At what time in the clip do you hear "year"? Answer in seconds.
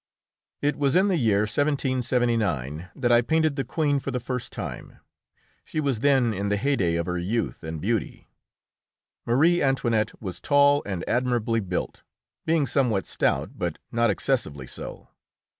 1.15-1.41